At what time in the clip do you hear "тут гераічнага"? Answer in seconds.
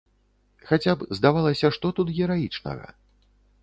2.01-2.85